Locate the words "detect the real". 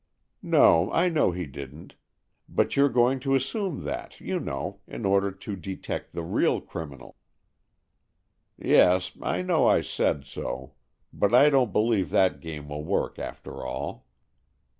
5.55-6.59